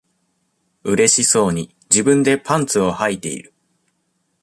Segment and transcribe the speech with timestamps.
[0.83, 3.53] うれしそうに、自分でパンツをはいている。